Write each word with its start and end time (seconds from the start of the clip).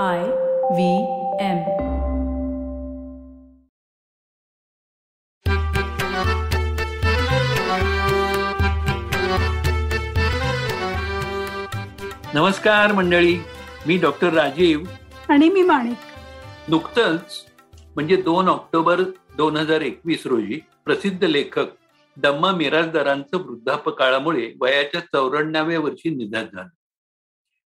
I 0.00 0.22
V 0.72 0.96
M. 1.40 1.58
नमस्कार 12.34 12.92
मंडळी. 12.92 13.38
मी 13.86 13.98
डॉक्टर 13.98 14.32
राजीव. 14.32 14.80
आणि 15.28 15.48
मी 15.48 15.62
माणिक. 15.62 15.96
नुकतंच 16.68 17.46
म्हणजे 17.94 18.16
दोन 18.16 18.48
ऑक्टोबर 18.48 19.00
दोन 19.36 19.56
हजार 19.56 19.80
एकवीस 19.80 20.26
रोजी 20.26 20.60
प्रसिद्ध 20.84 21.24
लेखक 21.24 21.66
दम्मा 22.16 22.52
मिराजदारांचं 22.52 23.38
वृद्धापकाळामुळे 23.38 24.52
वयाच्या 24.60 25.00
चौऱ्याण्णव्या 25.00 25.80
वर्षी 25.80 26.10
निधन 26.10 26.44
झालं. 26.44 26.81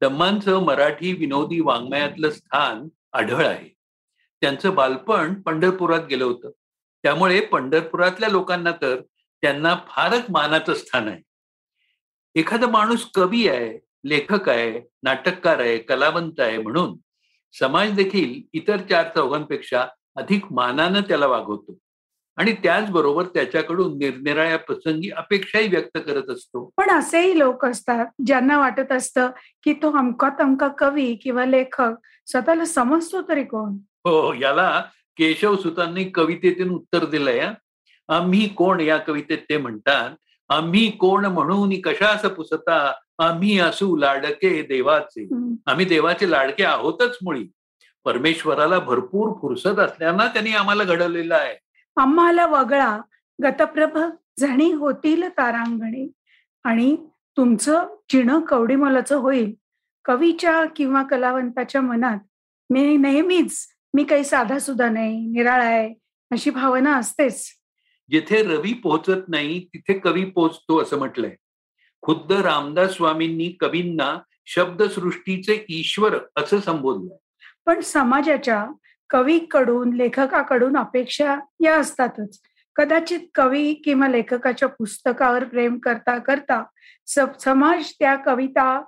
दम्मांचं 0.01 0.65
मराठी 0.65 1.13
विनोदी 1.13 1.59
वाङ्मयातलं 1.59 2.29
स्थान 2.29 2.87
आढळ 3.13 3.45
आहे. 3.45 3.69
त्यांचं 4.41 4.75
बालपण 4.75 5.41
पंढरपुरात 5.41 6.01
गेलं 6.09 6.25
होतं. 6.25 6.49
त्यामुळे 7.03 7.39
पंढरपुरातल्या 7.41 8.29
लोकांना 8.29 8.71
तर 8.71 9.01
त्यांना 9.41 9.75
फारच 9.87 10.23
मानाचं 10.29 10.73
स्थान 10.73 11.07
आहे. 11.07 11.21
एखादा 12.35 12.67
माणूस 12.67 13.05
कवी 13.15 13.47
आहे 13.47 13.79
लेखक 14.03 14.49
आहे 14.49 14.81
नाटककार 15.03 15.59
आहे 15.59 15.77
कलावंत 15.77 16.39
आहे 16.39 16.57
म्हणून 16.57 16.97
समाज 17.59 17.91
देखील 17.91 18.41
इतर 18.53 18.77
चार 18.77 19.07
चौघांपेक्षा 19.15 19.87
अधिक 20.15 20.51
मानानं 20.51 21.01
त्याला 21.01 21.27
वागवतो. 21.27 21.77
आणि 22.37 22.53
त्याचबरोबर 22.53 23.23
त्याच्याकडून 23.23 23.97
निरनिराळ्या 23.97 24.57
प्रसंगी 24.57 25.09
अपेक्षाही 25.09 25.67
व्यक्त 25.67 25.97
करत 26.07 26.29
असतो. 26.29 26.69
पण 26.77 26.89
असेही 26.89 27.39
लोक 27.39 27.65
असतात 27.65 28.05
ज्यांना 28.25 28.57
वाटत 28.57 28.91
असतं 28.91 29.29
की 29.63 29.73
तो 29.73 29.97
अमका 29.97 30.29
तमका 30.39 30.67
कवी 30.67 31.15
किंवा 31.15 31.45
लेखक 31.45 31.93
स्वतःला 32.25 32.65
समजतो 32.65 33.21
तरी 33.21 33.43
कोण? 33.43 33.73
हो 34.05 34.33
याला 34.33 34.83
केशव 35.17 35.55
सुतांनी 35.55 36.03
कवितेतून 36.03 36.69
उत्तर 36.69 37.05
दिलंय 37.05 37.49
आम्ही 38.09 38.47
कोण 38.49 38.79
या 38.79 38.97
कवितेत 38.97 39.37
ते 39.37 39.57
म्हणतात 39.57 40.09
आम्ही 40.49 40.91
कोण 40.91 41.25
म्हणून 41.25 41.81
कशास 41.81 42.21
पुसता 42.21 42.93
आम्ही 43.19 43.59
असू 43.59 43.95
लाडके 43.95 44.61
देवाचे. 44.61 45.27
आम्ही 45.65 45.85
देवाचे 45.85 46.31
लाडके 46.31 46.63
आहोतच 46.63 47.17
मुळी. 47.23 47.47
परमेश्वराला 48.05 48.79
भरपूर 48.79 49.33
फुरसत 49.41 49.79
असल्यानं 49.79 50.27
त्यांनी 50.27 50.51
आम्हाला 50.51 50.83
घडवलेलं 50.83 51.35
आहे. 51.35 51.66
आम्हाला 51.97 52.45
वगळा. 52.45 53.01
गतप्रभ 53.43 53.97
झणी 54.39 54.71
होतील 54.71 55.23
तारांगणे. 55.29 56.11
आणि 56.63 56.95
तुमचं 57.37 57.95
चिणं 58.09 58.39
कवडीमोलाचं 58.39 59.15
होईल. 59.15 59.53
कवीच्या 60.05 60.65
किंवा 60.75 61.03
कलावंताच्या 61.03 61.81
मनात 61.81 62.17
मी 62.69 62.97
नेहमीच 62.97 63.67
मी 63.93 64.03
काही 64.03 64.23
साधा 64.23 64.59
सुद्धा 64.59 64.89
नाही 64.89 65.27
निराळा 65.27 65.65
आहे 65.65 65.93
अशी 66.31 66.49
भावना 66.49 66.97
असतेच. 66.97 67.47
जिथे 68.09 68.43
रवी 68.43 68.73
पोहोचत 68.73 69.29
नाही 69.29 69.65
तिथे 69.65 69.99
कवी 69.99 70.25
पोहोचतो 70.25 70.81
असं 70.81 70.97
म्हटलंय. 70.97 71.35
खुद्द 72.01 72.31
रामदास 72.31 72.93
स्वामींनी 72.93 73.49
कवींना 73.59 74.17
शब्दसृष्टीचे 74.45 75.65
ईश्वर 75.69 76.17
असं 76.35 76.59
संबोधलंय. 76.59 77.17
पण 77.65 77.79
समाजाच्या 77.79 78.65
कवीकडून 79.09 79.93
लेखकाकडून 79.93 80.77
अपेक्षा 80.77 81.37
या 81.59 81.75
असतातच. 81.79 82.39
कदाचित 82.75 83.19
कवी 83.35 83.73
किंवा 83.73 84.07
लेखकाच्या 84.07 84.67
पुस्तकावर 84.69 85.43
प्रेम 85.43 85.77
करता 85.77 86.17
करता 86.17 86.63
समाज 87.39 87.91
त्या 87.99 88.15
कविता 88.15 88.81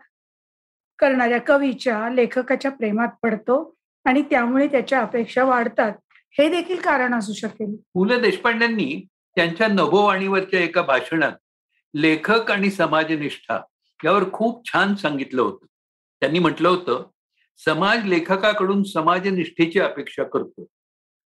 करणाऱ्या 0.99 1.39
कवीच्या 1.39 2.09
लेखकाच्या 2.09 2.71
प्रेमात 2.71 3.07
पडतो 3.23 3.75
आणि 4.05 4.21
त्यामुळे 4.21 4.67
त्याच्या 4.67 5.01
अपेक्षा 5.01 5.43
वाढतात. 5.43 5.93
हे 6.37 6.49
देखील 6.49 6.79
कारण 6.81 7.13
असू 7.13 7.33
शकेल. 7.33 7.75
पु 7.93 8.05
ल 8.05 8.19
देशपांड्यांनी 8.21 9.05
त्यांच्या 9.35 9.67
नभोवाणीवरच्या 9.67 10.59
एका 10.59 10.81
भाषणात 10.81 11.31
लेखक 11.93 12.51
आणि 12.51 12.69
समाजनिष्ठा 12.69 13.59
यावर 14.05 14.31
खूप 14.31 14.67
छान 14.67 14.95
सांगितलं 14.95 15.41
होतं. 15.41 15.65
त्यांनी 16.21 16.39
म्हटलं 16.39 16.69
होतं 16.69 17.09
समाज 17.65 18.05
लेखकाकडून 18.05 18.83
समाजनिष्ठेची 18.83 19.79
अपेक्षा 19.79 20.23
करतो. 20.23 20.67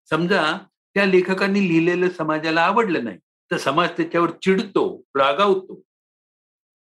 समजा 0.09 0.57
त्या 0.93 1.05
लेखकांनी 1.05 1.59
लिहिलेलं 1.59 2.09
समाजाला 2.09 2.61
आवडलं 2.61 3.03
नाही 3.03 3.17
तर 3.51 3.57
समाज 3.57 3.89
त्याच्यावर 3.89 4.29
चिडतो 4.29 5.03
रागावतो. 5.15 5.81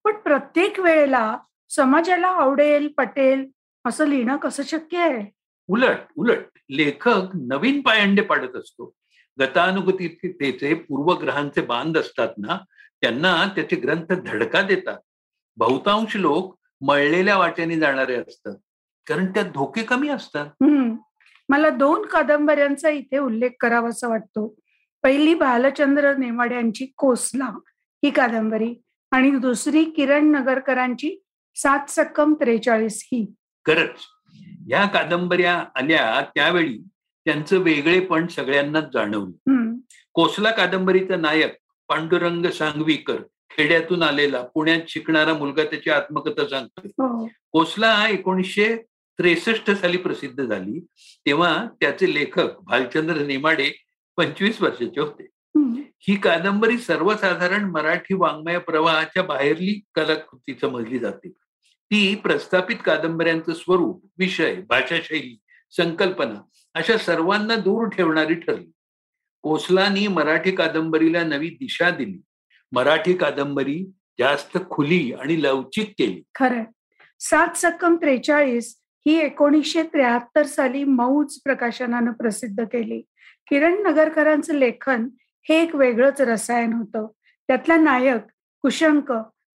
पण 0.04 0.16
प्रत्येक 0.18 0.80
वेळेला 0.80 1.38
समाजाला 1.70 2.28
आवडेल 2.28 2.88
पटेल 2.88 3.48
असं 3.86 4.08
लिहिणं 4.08 4.38
कसं 4.38 4.64
शक्य 4.64 4.98
आहे? 4.98 5.32
उलट 5.68 5.98
उलट. 6.16 6.46
लेखक 6.70 7.36
नवीन 7.36 7.82
पायंडे 7.82 8.22
पाडत 8.22 8.56
असतो. 8.56 8.94
गतानुगतीचे 9.40 10.74
पूर्वग्रहांचे 10.74 11.62
बांध 11.62 11.98
असतात 11.98 12.34
ना 12.38 12.58
त्यांना 13.02 13.52
त्याचे 13.56 13.76
ग्रंथ 13.76 14.14
धडका 14.14 14.62
देतात. 14.62 14.98
बहुतांश 15.58 16.16
लोक 16.16 16.60
मळलेल्या 16.82 17.38
वाट्याने 17.38 17.80
जाणारे 17.80 18.16
असतात. 18.16 18.56
कारण 19.08 19.26
त्यात 19.26 19.46
धोके 19.46 19.84
कमी 19.84 20.10
असतात. 20.10 20.64
मला 21.50 21.70
दोन 21.70 22.06
कादंबऱ्यांचा 22.06 22.90
इथे 22.90 23.18
उल्लेख 23.18 23.50
करावासा 23.60 24.08
वाटतो. 24.08 24.56
पहिली 25.04 25.34
भालचंद्र 25.34 26.16
नेमाड्यांची 26.18 26.86
कोसला 26.98 27.46
ही 28.04 28.10
कादंबरी 28.10 28.74
आणि 29.12 29.32
दुसरी 29.32 29.84
किरण 29.84 30.32
नगरकरांची 30.32 31.24
सात 31.56 31.90
सक्कम 31.90 32.34
त्रेचाळीस 32.34 33.10
ही. 33.12 33.34
खरंच. 33.68 34.00
या 34.70 34.86
कादंबऱ्या 34.88 35.64
आल्या 35.76 36.26
त्यावेळी 36.36 36.78
त्यांचं 37.26 37.58
वेगळेपण 37.58 38.28
सगळ्यांनाच 38.28 38.84
जाणवलं. 38.94 39.76
कोसला 40.14 40.52
कादंबरीचा 40.52 41.16
नायक 41.16 41.56
पांडुरंग 41.88 42.46
सांगवीकर 42.46 43.16
खेड्यातून 43.50 44.04
आलेला 44.04 44.42
पुण्यात 44.42 44.82
शिकणारा 44.88 45.34
मुलगा 45.34 45.64
त्याची 45.64 45.90
आत्मकथा 45.90 46.48
सांगतो 46.48 46.88
हो. 46.88 47.28
कोसला 47.52 48.08
एकोणीसशे 48.10 48.78
त्रेसष्ट 49.18 49.72
साली 49.72 49.98
प्रसिद्ध 49.98 50.44
झाली. 50.44 50.86
तेव्हा 51.26 51.66
त्याचे 51.82 52.14
लेखक 52.14 52.60
भालचंद्र 52.60 53.26
नेमाडे 53.26 53.72
पंचवीस 54.18 54.62
वर्षाचे 54.62 55.02
होते. 55.02 55.28
ही 56.00 56.16
कादंबरी 56.16 56.78
सर्वसाधारण 56.78 57.72
मराठी 57.72 58.14
वाङ्मय 58.14 58.58
प्रवाहाच्या 58.58 59.24
बाहेरली 59.24 59.82
कलाकृती 59.96 60.58
समजली 60.62 61.00
जाते. 61.00 61.30
ती 61.64 62.16
प्रस्थापित 62.16 62.76
कादंबऱ्यांचं 62.86 63.54
स्वरूप 63.54 64.12
विषय 64.18 64.56
भाषाशैली 64.56 65.40
संकल्पना 65.72 66.42
अशा 66.74 66.98
सर्वांना 66.98 67.56
दूर 67.56 67.88
ठेवणारी 67.88 68.34
ठरली. 68.34 68.72
कोसलानी 69.42 70.08
मराठी 70.08 70.52
कादंबरीला 70.52 71.24
नवी 71.24 71.50
दिशा 71.50 71.90
दिली. 71.90 72.22
मराठी 72.72 73.14
कादंबरी 73.14 73.86
जास्त 74.20 74.58
खुली 74.70 75.14
आणि 75.14 75.44
लवचिक 75.44 75.94
केली. 75.98 76.24
खरं. 76.36 76.64
सात 77.20 77.48
सक्कम 77.56 77.96
त्रेचाळीस 77.96 78.82
ही 79.08 79.20
एकोणीसशे 79.20 79.84
त्र्याहत्तर 79.84 80.46
साली 80.46 80.84
मौज 80.84 81.36
प्रकाशनानं 81.36 82.12
प्रसिद्ध 82.12 82.64
केली. 82.64 83.02
किरण 83.50 83.84
नगरकरांचं 83.86 84.54
लेखन 84.54 85.08
हे 85.50 85.64
एक 85.64 85.76
वेगळंच 85.76 86.22
रसायन 86.22 86.74
होतं. 86.74 87.08
त्यातला 87.48 87.78
नायक 87.78 88.22
कुशंक 88.62 89.12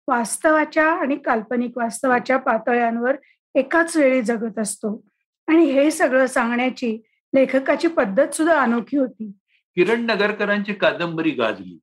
वास्तवाच्या 0.09 0.93
आणि 0.93 1.17
काल्पनिक 1.17 1.79
वास्तवाच्या 1.79 2.37
पातळ्यांवर 2.37 3.17
एकाच 3.55 3.97
वेळी 3.97 4.23
जगत 4.23 4.59
असतो. 4.59 5.05
आणि 5.47 5.65
हे 5.65 5.91
सगळं 5.91 6.27
सांगण्याची 6.27 7.03
लेखकाची 7.35 7.89
पद्धत 7.89 8.29
सुद्धा 8.29 8.61
अनोखी 8.61 8.97
होती. 8.97 9.33
किरण 9.75 10.01
नगरकरांची 10.01 10.73
कादंबरी 10.73 11.31
गाजली. 11.31 11.79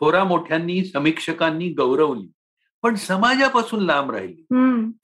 थोरा 0.00 0.24
मोठ्यांनी 0.24 0.84
समीक्षकांनी 0.84 1.68
गौरवली. 1.68 2.32
पण 2.84 2.94
समाजापासून 2.94 3.80
लांब 3.80 4.10
राहिली. 4.10 4.44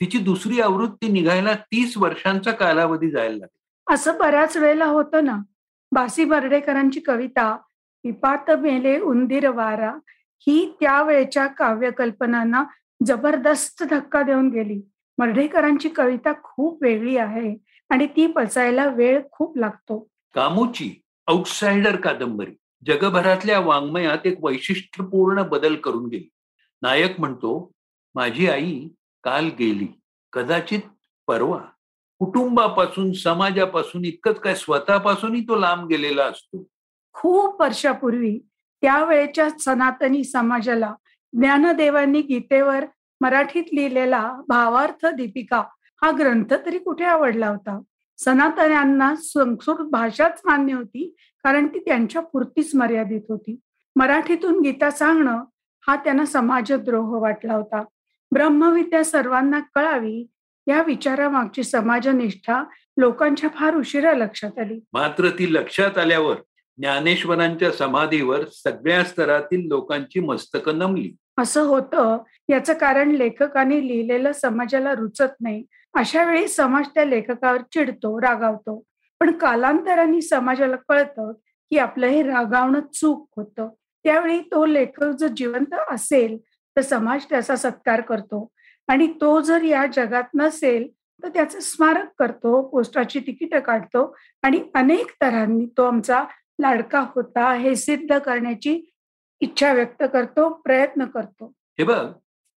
तिची 0.00 0.18
दुसरी 0.18 0.60
आवृत्ती 0.60 1.08
निघायला 1.08 1.54
तीस 1.54 1.96
वर्षांचा 1.98 2.50
कालावधी 2.50 3.10
जायला 3.10 3.36
लागला. 3.36 3.94
असं 3.94 4.18
बऱ्याच 4.18 4.56
वेळेला 4.56 4.84
होतं 4.84 5.24
ना. 5.24 5.38
बासी 5.92 6.24
बर्डेकरांची 6.24 7.00
कविता 7.00 7.56
पिपात 8.02 8.50
मेले 8.50 9.00
उंदीर 9.00 9.48
वारा 9.48 9.90
ही 10.46 10.76
त्यावेळेच्या 10.80 11.46
काव्यकल्पनांना 11.46 12.64
जबरदस्त 13.06 13.82
धक्का 13.82 14.22
देऊन 14.22 14.48
गेली. 14.48 14.80
मर्ढेकरांची 15.18 15.88
कविता 15.88 16.32
खूप 16.42 16.82
वेगळी 16.82 17.16
आहे 17.16 17.56
आणि 17.88 18.06
ती 18.06 18.26
पचायला 18.26 18.86
वेळ 18.86 19.20
खूप 19.32 19.58
लागतो. 19.58 20.08
कामूची 20.34 21.02
आउटसाइडर 21.26 21.96
कादंबरी 21.96 22.52
जगभरातल्या 22.86 23.60
वाङ्मयात 23.60 24.26
एक 24.26 24.44
वैशिष्ट्यपूर्ण 24.44 25.42
बदल 25.42 25.74
करून 25.74 26.06
गेली. 26.06 26.28
नायक 26.82 27.20
म्हणतो 27.20 27.70
माझी 28.14 28.48
आई 28.48 28.88
काल 29.24 29.46
गेली. 29.58 29.88
कदाचित 30.32 30.80
परवा. 31.26 31.60
कुटुंबापासून 32.18 33.12
समाजापासून 33.12 34.04
इतकंच 34.04 34.40
काय 34.40 34.54
स्वतःपासूनही 34.54 35.40
तो 35.40 35.56
लांब 35.56 35.86
गेलेला 35.86 36.24
असतो. 36.24 36.64
खूप 37.12 37.62
वर्षापूर्वी 37.62 38.38
त्यावेळेच्या 38.82 39.48
सनातनी 39.60 40.24
समाजाला 40.24 40.94
ज्ञानदेवांनी 41.32 42.20
गीतेवर 42.20 42.84
मराठीत 43.20 43.64
लिहिलेला 43.72 44.40
भावार्थ 44.48 45.06
दीपिका 45.06 45.64
हा 46.02 46.10
ग्रंथ 46.18 46.54
तरी 46.66 46.78
कुठे 46.78 47.04
आवडला 47.04 47.48
होता? 47.48 47.80
सनातन्यांना 48.18 49.14
संस्कृत 49.16 49.86
भाषाच 49.86 50.40
मान्य 50.44 50.72
होती 50.72 51.14
कारण 51.44 51.66
ती 51.66 51.78
त्यांच्या 51.78 52.22
पुरतीच 52.22 52.74
मर्यादित 52.74 53.20
होती. 53.28 53.60
मराठीतून 53.96 54.60
गीता 54.60 54.90
सांगणं 54.90 55.44
हा 55.86 55.96
त्यांना 55.96 56.26
समाजद्रोह 56.26 57.20
वाटला 57.20 57.54
होता. 57.54 57.84
ब्रह्मविद्या 58.32 59.04
सर्वांना 59.04 59.60
कळावी 59.60 60.26
या 60.66 60.82
विचारामागची 60.82 61.62
समाजनिष्ठा 61.62 62.64
लोकांच्या 62.96 63.50
फार 63.50 63.76
उशिरा 63.76 64.12
लक्षात 64.12 64.58
आली. 64.58 64.80
मात्र 64.92 65.30
ती 65.30 65.54
लक्षात 65.54 65.98
आल्यावर 65.98 66.36
ज्ञानेश्वरांच्या 66.78 67.70
समाधीवर 67.72 68.40
सगळ्या 68.52 69.04
स्तरातील 69.04 69.66
लोकांची 69.68 70.20
मस्तकं 70.20 70.78
नमली. 70.78 71.16
असं 71.38 71.62
होतं 71.62 72.18
याचं 72.48 72.72
कारण 72.72 73.10
लेखकाने 73.10 73.88
लिहिलेलं 73.88 74.32
समाजाला 74.32 74.94
रुचत 74.94 75.34
नाही. 75.40 75.64
अशा 75.94 76.24
वेळी 76.24 76.48
समाज 76.48 76.86
त्या 76.86 77.04
लेखकावर 77.04 77.60
चिडतो 77.72 78.20
रागावतो. 78.20 78.84
पण 79.20 79.30
कालांतराने 79.30 80.20
समाजाला 80.20 80.76
कळतं 80.76 81.32
की 81.70 81.78
आपलं 81.78 82.06
हे 82.06 82.22
रागावणं 82.22 82.80
चूक 82.94 83.28
होतं. 83.36 83.68
त्यावेळी 84.04 84.40
तो 84.40 84.66
लेखक 84.66 85.04
जर 85.04 85.26
जिवंत 85.26 85.74
असेल 85.90 86.38
तर 86.80 86.84
समाज 86.84 87.24
त्याचा 87.24 87.56
सत्कार 87.56 88.00
करतो. 88.00 88.48
आणि 88.88 89.06
तो 89.20 89.40
जर 89.40 89.62
या 89.62 89.86
जगात 89.86 90.22
नसेल 90.34 90.88
तर 91.22 91.28
त्याचं 91.28 91.60
स्मारक 91.60 92.08
करतो 92.18 92.62
पोस्टाची 92.62 93.20
तिकीट 93.20 93.54
काढतो 93.54 94.16
आणि 94.42 94.60
अनेक 94.74 95.10
तऱ्हांनी 95.22 95.66
तो 95.66 95.84
आमचा 95.84 96.24
लाडका 96.60 97.06
होता 97.14 97.52
हे 97.54 97.76
सिद्ध 97.76 98.18
करण्याची 98.18 98.90
इच्छा 99.40 99.72
व्यक्त 99.72 100.02
करतो 100.12 100.48
प्रयत्न 100.48 101.04
करतो. 101.04 101.52
हे 101.78 101.84
बघ 101.84 102.12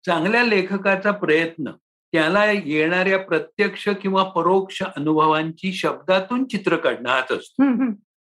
चांगल्या 0.06 0.44
लेखकाचा 0.44 1.11
प्रयत्न 1.11 1.70
त्याला 2.12 2.44
येणाऱ्या 2.52 3.19
प्रत्यक्ष 3.19 3.88
किंवा 3.88 4.22
परोक्ष 4.22 4.82
अनुभवांची 4.96 5.72
शब्दातून 5.72 6.44
चित्र 6.44 6.76
काढणं 6.76 7.08
हाच 7.08 7.32
असतो. 7.32 7.62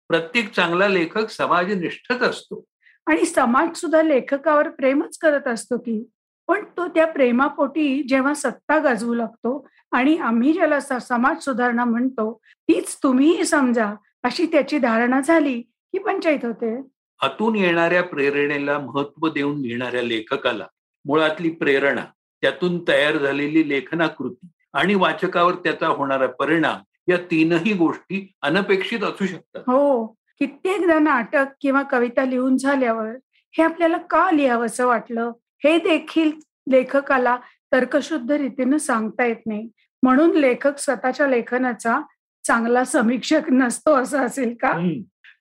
प्रत्येक 0.08 0.52
चांगला 0.52 0.88
लेखक 0.88 1.30
समाजनिष्ठच 1.30 2.20
असतो. 2.20 2.64
आणि 3.08 3.25
समाज 3.25 3.76
सुद्धा 3.76 4.02
लेखकावर 4.02 4.69
प्रेमच 4.69 5.19
करत 5.19 5.49
असतो 5.49 5.78
की 5.78 6.08
पण 6.49 6.64
तो 6.76 6.88
त्या 6.88 7.06
प्रेमापोटी 7.06 8.02
जेव्हा 8.02 8.34
सत्ता 8.34 8.78
गाजवू 8.78 9.14
लागतो 9.14 9.69
आणि 9.93 10.16
आम्ही 10.16 10.52
ज्याला 10.52 10.81
समाज 10.81 11.44
सुधारणा 11.44 11.84
म्हणतो 11.84 12.40
तीच 12.44 12.96
तुम्हीही 13.02 13.44
समजा 13.44 13.94
अशी 14.22 14.46
त्याची 14.46 14.78
धारणा 14.78 15.20
झाली 15.20 15.60
की 15.60 15.99
पंचायत 15.99 16.44
होते. 16.44 16.82
आतून 17.22 17.56
येणाऱ्या 17.56 18.02
प्रेरणेला 18.02 18.78
महत्त्व 18.78 19.28
देऊन 19.28 19.60
लिहिणाऱ्या 19.60 20.02
लेखकाला 20.02 20.66
मुळातली 21.05 21.50
प्रेरणा 21.50 22.05
त्यातून 22.40 22.84
तयार 22.88 23.16
झालेली 23.19 23.69
लेखनाकृती 23.69 24.46
आणि 24.72 24.94
वाचकावर 24.94 25.55
त्याचा 25.55 25.88
होणारा 25.88 26.26
परिणाम 26.26 27.10
या 27.12 27.16
तीनही 27.16 27.72
गोष्टी 27.72 28.32
अनपेक्षित 28.43 29.02
असू 29.02 29.26
शकतात. 29.26 29.62
हो. 29.66 30.18
कित्येकदा 30.40 30.99
नाटक 30.99 31.46
किंवा 31.61 31.82
कविता 31.82 32.25
लिहून 32.25 32.56
झाल्यावर 32.56 33.14
हे 33.55 33.62
आपल्याला 33.62 33.96
का 33.96 34.31
लिहावंसं 34.31 34.87
वाटलं? 34.87 35.32
हे 35.64 35.79
देखील 35.79 36.31
लेखकाला 36.70 37.37
तर्कशुद्ध 37.73 38.31
रीतीनं 38.31 38.76
सांगता 38.79 39.25
येत 39.25 39.46
नाही. 39.46 39.69
म्हणून 40.02 40.37
लेखक 40.37 40.79
स्वतःच्या 40.79 41.26
लेखनाचा 41.26 42.00
चांगला 42.44 42.85
समीक्षक 42.85 43.50
नसतो 43.50 43.94
असं 43.94 44.19
असेल 44.19 44.55
का? 44.61 44.73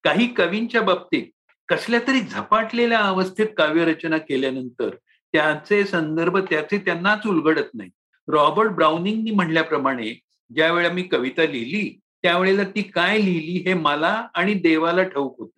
काही 0.04 0.28
कवींच्या 0.28 0.82
बाबतीत 0.82 1.24
कसल्या 1.68 2.00
तरी 2.08 2.20
झपाटलेल्या 2.20 3.00
अवस्थेत 3.00 3.48
काव्यरचना 3.58 4.18
केल्यानंतर 4.18 4.90
त्याचे 5.34 5.84
संदर्भ 5.84 6.38
त्याचे 6.38 6.78
त्यांनाच 6.78 7.28
उलगडत 7.28 7.70
नाही. 7.74 7.90
रॉबर्ट 8.28 8.72
ब्राउनिंगनी 8.72 9.32
म्हणल्याप्रमाणे 9.32 10.22
ज्या 10.56 10.92
मी 10.92 11.04
कविता 11.04 11.42
लिहिली 11.42 12.00
त्यावेळेला 12.24 12.64
ती 12.76 12.82
काय 12.82 13.18
लिहिली 13.18 13.58
हे 13.68 13.74
मला 13.74 14.14
आणि 14.36 14.54
देवाला 14.54 15.04
ठाऊक 15.04 15.40
होत. 15.40 15.50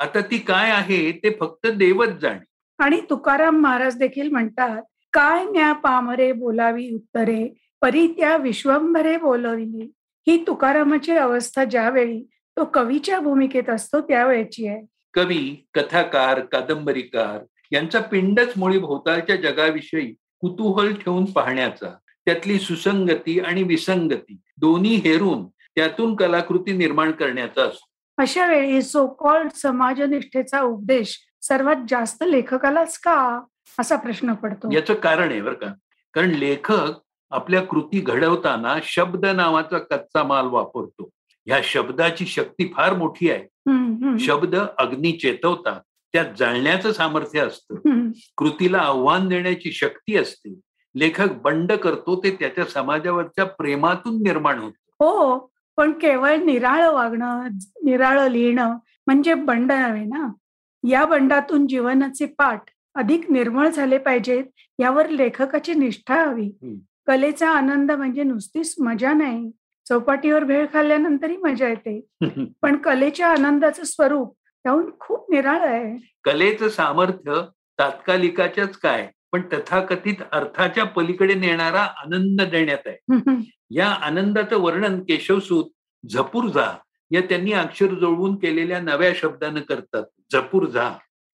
आता 0.00 0.20
ती 0.20 0.38
काय 0.38 0.70
आहे 0.70 1.10
ते 1.12 1.30
फक्त 1.40 1.66
देवच 1.66 2.18
जाणे. 2.20 2.44
आणि 2.78 3.00
तुकाराम 3.10 3.60
महाराज 3.60 3.96
देखील 3.98 4.28
म्हणतात 4.28 4.82
काय 5.12 5.44
न्या 5.44 5.72
पामरे 5.72 6.30
बोलावी 6.32 6.88
उत्तरे 6.94 7.44
परी 7.82 8.06
त्या 8.18 8.36
विश्वंभरे 8.36 9.16
बोलविली. 9.16 9.90
ही 10.26 10.36
तुकारामाची 10.46 11.12
अवस्था 11.12 11.64
ज्यावेळी 11.64 12.22
तो 12.56 12.64
कवीच्या 12.64 13.18
भूमिकेत 13.20 13.70
असतो 13.70 14.00
त्यावेळेची 14.00 14.66
आहे. 14.66 14.80
कवी 15.14 15.54
कथाकार 15.74 16.40
कादंबरीकार 16.52 17.38
यांचा 17.72 18.00
पिंडच 18.00 18.52
मुळी 18.56 18.78
भोवतालच्या 18.78 19.36
जगाविषयी 19.36 20.12
कुतूहल 20.40 20.92
ठेवून 20.94 21.24
पाहण्याचा 21.32 21.94
त्यातली 22.26 22.58
सुसंगती 22.58 23.38
आणि 23.40 23.62
विसंगती 23.62 24.38
दोन्ही 24.58 24.94
हेरून 24.96 25.44
त्यातून 25.74 26.16
कलाकृती 26.16 26.76
निर्माण 26.76 27.10
करण्याचा 27.10 27.62
असतो. 27.62 27.86
अशा 28.18 28.46
वेळी 28.46 28.82
सो 28.82 29.06
कॉल्ड 29.06 29.50
समाजनिष्ठेचा 29.50 30.60
उपदेश 30.60 31.18
सर्वात 31.42 31.76
जास्त 31.88 32.24
लेखकालाच 32.26 32.98
का? 32.98 33.40
असा 33.78 33.96
प्रश्न 33.96 34.32
पडतो. 34.32 34.72
याचं 34.72 34.94
कारण 34.94 35.30
आहे 35.30 35.42
बरं 35.42 35.54
का. 35.54 35.74
कारण 36.14 36.30
लेखक 36.30 36.92
आपल्या 37.30 37.62
कृती 37.62 38.00
घडवताना 38.00 38.76
शब्द 38.82 39.26
नावाचा 39.26 39.78
कच्चा 39.78 40.22
माल 40.22 40.46
वापरतो. 40.46 41.10
ह्या 41.46 41.60
शब्दाची 41.64 42.26
शक्ती 42.26 42.72
फार 42.76 42.94
मोठी 42.94 43.30
आहे. 43.30 43.44
शब्द 44.18 44.56
अग्नी 44.78 45.12
चेतवतात. 45.12 45.80
त्यात 46.12 46.26
जाळण्याचं 46.38 46.92
सामर्थ्य 46.92 47.40
असतं. 47.40 47.74
कृतीला 48.36 48.78
आव्हान 48.78 49.28
देण्याची 49.28 49.72
शक्ती 49.72 50.16
असते. 50.16 50.60
लेखक 50.96 51.32
बंड 51.32 51.72
करतो 51.72 52.20
ते 52.24 52.30
त्याच्या 52.30 52.64
समाजावरच्या 52.64 53.44
प्रेमातून 53.44 54.22
निर्माण 54.22 54.58
होत. 54.58 54.72
हो. 54.78 55.51
पण 55.76 55.92
केवळ 55.92 56.36
निराळ 56.36 56.88
वागणं 56.88 57.48
निराळ 57.84 58.28
लिहिणं 58.28 58.76
म्हणजे 59.06 59.34
बंड 59.34 59.72
नव्हे 59.72 60.04
ना? 60.04 60.28
या 60.88 61.04
बंडातून 61.04 61.66
जीवनाचे 61.66 62.26
पाठ 62.26 62.70
अधिक 62.94 63.30
निर्मळ 63.30 63.68
झाले 63.68 63.98
पाहिजेत 63.98 64.44
यावर 64.78 65.08
लेखकाची 65.08 65.74
निष्ठा 65.74 66.14
हवी. 66.24 66.50
कलेचा 67.06 67.50
आनंद 67.50 67.92
म्हणजे 67.92 68.22
नुसतीच 68.22 68.74
मजा 68.78 69.12
नाही. 69.12 69.50
चौपाटीवर 69.88 70.44
भेळ 70.44 70.66
खाल्ल्यानंतरही 70.72 71.36
मजा 71.36 71.68
येते. 71.68 72.00
पण 72.62 72.76
कलेच्या 72.76 73.28
आनंदाचं 73.28 73.84
स्वरूप 73.84 74.36
त्याहून 74.64 74.90
खूप 75.00 75.30
निराळ 75.30 75.60
आहे. 75.60 75.96
कलेचं 76.24 76.68
सामर्थ्य 76.68 77.40
तात्कालिकाच्याच 77.78 78.76
काय? 78.76 79.08
पण 79.32 79.42
तथाकथित 79.52 80.14
अर्थाच्या 80.32 80.84
पलीकडे 80.84 81.34
नेणारा 81.34 81.82
आनंद 81.82 82.42
देण्यात 82.42 82.86
आहे. 82.86 82.98
या 83.70 83.88
आनंदाचं 83.88 84.58
वर्णन 84.58 85.00
केशवसूत 85.00 85.64
झपूर 86.08 86.48
झा 86.48 86.76
या 87.10 87.20
त्यांनी 87.20 87.52
अक्षर 87.52 87.86
जोडवून 87.86 88.36
केलेल्या 88.36 88.80
नव्या 88.80 89.12
शब्दानं 89.16 89.60
करतात. 89.60 90.02
झपूर 90.32 90.66
झा. 90.66 90.90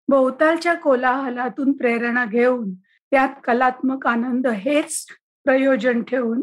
भोवतालच्या 0.09 0.75
कोलाहलातून 0.75 1.73
प्रेरणा 1.73 2.25
घेऊन 2.25 2.75
त्यात 3.11 3.29
कलात्मक 3.45 4.07
आनंद 4.07 4.47
हेच 4.47 5.07
प्रयोजन 5.45 6.03
ठेवून 6.03 6.43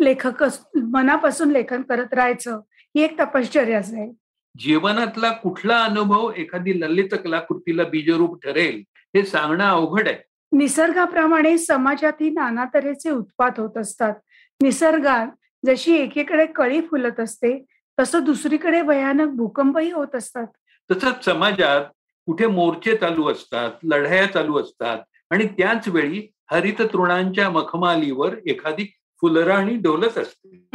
लेखक 0.00 0.44
मनापासून 0.76 1.50
लेखन 1.50 1.82
करत 1.82 2.14
राहायचं 2.14 2.60
ही 2.96 3.02
एक 3.02 3.20
तपश्चर्याच 3.20 3.92
आहे. 3.92 4.12
जीवनातला 4.58 5.30
कुठला 5.30 5.84
अनुभव 5.84 6.32
एखादी 6.36 6.80
ललित 6.80 7.08
कलाकृतीला 7.24 7.84
बीजरूप 7.84 8.44
ठरेल 8.44 8.82
हे 9.16 9.24
सांगणं 9.24 9.64
अवघड 9.64 10.08
आहे. 10.08 10.16
निसर्गाप्रमाणे 10.54 11.58
समाजातही 11.58 12.30
नाना 12.30 12.64
तऱ्हेचे 12.74 13.10
उत्पाद 13.10 13.52
होत 13.56 13.78
असतात. 13.78 14.14
निसर्गात 14.62 15.26
जशी 15.66 15.96
एकीकडे 15.96 16.46
कळी 16.46 16.80
फुलत 16.80 17.20
असते 17.20 17.64
तसं 18.00 18.24
दुसरीकडे 18.24 18.82
भयानक 18.82 19.32
भूकंपही 19.32 19.90
होत 19.90 20.14
असतात. 20.14 20.46
तसंच 20.90 21.24
समाजात 21.24 21.84
कुठे 22.26 22.46
मोर्चे 22.46 22.96
चालू 22.96 23.28
असतात 23.28 23.70
लढाया 23.84 24.26
चालू 24.26 24.58
असतात 24.58 24.98
आणि 25.30 25.46
त्याच 25.46 25.88
वेळी 25.88 26.26
हरित 26.50 26.80
तृणांच्या 26.92 27.50
मखमालीवर 27.50 28.36
एखादी 28.46 28.84
फुलराणी 29.20 29.76
डोलत 29.76 30.18
असते. 30.18 30.68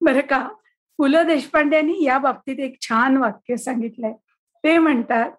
बरं 0.00 0.20
का. 0.20 0.48
पु 0.98 1.06
ल 1.06 1.22
देशपांड्यांनी 1.22 2.04
या 2.04 2.18
बाबतीत 2.18 2.58
एक 2.58 2.76
छान 2.80 3.16
वाक्य 3.16 3.56
सांगितलंय. 3.56 4.12
ते 4.64 4.78
म्हणतात 4.78 5.30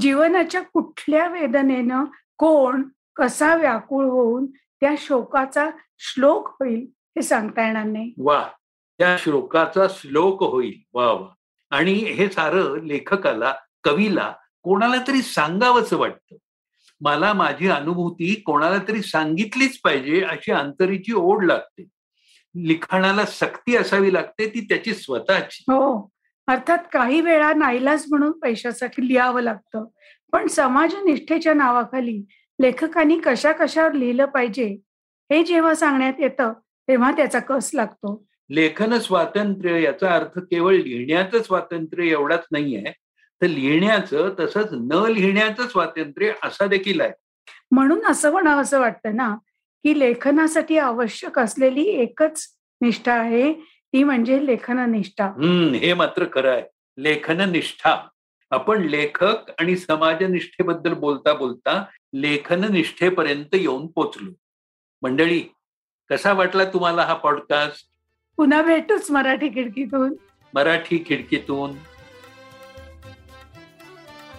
जीवनाच्या 0.00 0.60
कुठल्या 0.60 1.26
वेदनेनं 1.28 2.04
कोण 2.38 2.82
कसा 3.16 3.54
व्याकुळ 3.56 4.04
होऊन 4.04 4.46
त्या 4.80 4.94
शोकाचा 4.98 5.70
श्लोक 5.98 6.48
होईल 6.48 6.86
हे 7.00 7.22
सांगता 7.22 7.66
येणार 7.66 7.84
नाही. 7.84 8.14
वा 8.18 8.48
त्या 8.98 9.16
श्लोकाचा 9.18 9.86
श्लोक 9.90 10.42
होईल. 10.42 10.78
वा 10.92 11.12
वा. 11.12 11.28
आणि 11.70 11.92
हे 11.92 12.28
सारं 12.28 12.84
लेखकाला 12.84 13.54
कवीला 13.82 14.32
कोणाला 14.62 14.96
तरी 15.08 15.22
सांगावंच 15.22 15.92
वाटतं. 15.92 16.36
मला 17.00 17.32
माझी 17.32 17.68
अनुभूती 17.68 18.34
कोणाला 18.34 18.78
तरी 18.88 19.02
सांगितलीच 19.02 19.80
पाहिजे 19.80 20.24
अशी 20.24 20.52
अंतरीची 20.52 21.12
ओढ 21.12 21.44
लागते. 21.44 21.88
लिखाणाला 22.56 23.26
सक्ती 23.26 23.76
असावी 23.76 24.14
लागते 24.14 24.48
ती 24.48 24.60
त्याची 24.60 24.94
स्वतःची. 24.94 25.64
हो 25.68 26.10
अर्थात 26.46 26.78
काही 26.92 27.20
वेळा 27.20 27.54
नाईलाज 27.54 28.04
म्हणून 28.10 28.32
पैशासाठी 28.32 29.08
लिहावं 29.08 29.40
लागतं. 29.40 29.84
पण 30.32 30.46
समाजनिष्ठेच्या 30.46 31.54
नावाखाली 31.54 32.22
लेखकांनी 32.60 33.18
कशा 33.18 33.52
कशावर 33.52 33.92
लिहिलं 33.92 34.24
पाहिजे 34.24 34.66
हे 35.32 35.44
जेव्हा 35.44 35.74
सांगण्यात 35.74 36.12
येतं 36.18 36.52
तेव्हा 36.88 37.12
त्याचा 37.12 37.38
कस 37.38 37.70
लागतो? 37.74 38.24
लेखन 38.50 38.98
स्वातंत्र्य 38.98 39.82
याचा 39.82 40.14
अर्थ 40.14 40.38
केवळ 40.38 40.74
लिहिण्याचं 40.74 41.42
स्वातंत्र्य 41.42 42.08
एवढाच 42.08 42.44
नाहीये. 42.52 42.92
तर 43.42 43.46
लिहिण्याचं 43.46 44.34
तसंच 44.38 44.68
न 44.72 45.06
लिहिण्याचं 45.10 45.68
स्वातंत्र्य 45.68 46.32
असा 46.42 46.66
देखील 46.66 47.00
आहे. 47.00 47.12
म्हणून 47.70 48.06
असं 48.06 48.32
म्हणावं 48.32 48.62
असं 48.62 48.80
वाटतं 48.80 49.16
ना 49.16 49.34
की 49.84 49.98
लेखनासाठी 49.98 50.78
आवश्यक 50.78 51.38
असलेली 51.38 51.82
एकच 51.82 52.46
निष्ठा 52.80 53.12
आहे 53.12 53.52
ती 53.62 54.02
म्हणजे 54.02 54.46
लेखननिष्ठा. 54.46 55.26
हम्म 55.26 55.74
हे 55.74 55.94
मात्र 55.94 56.24
खरं 56.32 56.52
आहे. 56.52 56.62
लेखननिष्ठा. 56.98 58.08
आपण 58.50 58.82
लेखक 58.82 59.36
आणि 59.60 59.76
समाजनिष्ठेबद्दल 59.76 60.92
बोलता 60.92 61.32
बोलता 61.32 61.84
लेखननिष्ठेपर्यंत 62.14 63.54
येऊन 63.54 63.86
पोचलो. 63.86 64.30
मंडळी 65.02 65.42
कसा 66.10 66.32
वाटला 66.32 66.64
तुम्हाला 66.64 67.02
हा 67.02 67.14
पॉडकास्ट 67.14 67.86
पुन्हा 68.36 68.62
भेटूच 68.62 69.10
मराठी 69.10 69.48
खिडकीतून. 69.48 70.14
मराठी 70.54 71.04
खिडकीतून. 71.06 71.72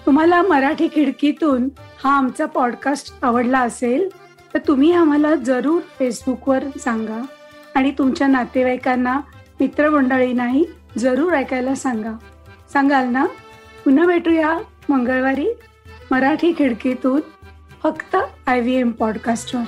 तुम्हाला 0.05 0.41
मराठी 0.41 0.88
खिडकीतून 0.88 1.70
हा 2.03 2.17
आमचा 2.17 2.46
पॉडकास्ट 2.46 3.24
आवडला 3.24 3.60
असेल 3.60 4.10
तर 4.53 4.60
तुम्ही 4.67 4.91
आम्हाला 4.91 5.36
जरूर 5.36 5.82
फेसबुकवर 6.00 6.63
सांगा 6.79 7.25
आणि 7.75 7.91
तुमच्या 7.91 8.27
नातेवाईकांना 8.27 9.22
मित्रमंडळींनाही 9.60 10.65
जरूर 10.98 11.34
ऐकायला 11.34 11.75
सांगा. 11.75 12.12
सांगाल 12.74 13.08
ना? 13.08 13.25
पुन्हा 13.86 14.05
भेटूया 14.05 14.60
मंगळवारी 14.89 15.48
मराठी 16.12 16.53
खिडकीतून. 16.58 17.22
फक्त 17.85 18.15
आय 18.47 18.59
व्ही 18.61 18.75
एम 18.75 18.91
पॉडकास्टवर. 18.91 19.63